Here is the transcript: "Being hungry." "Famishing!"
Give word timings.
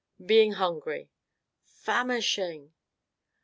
"Being 0.25 0.53
hungry." 0.53 1.11
"Famishing!" 1.63 2.73